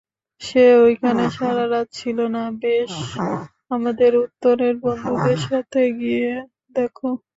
[0.41, 2.91] সে ঐখানে সারারাত ছিলোনা বেশ,
[3.71, 6.31] আমাদের উত্তরের বন্ধুদের সাথে গিয়ে
[6.75, 7.09] দেখো।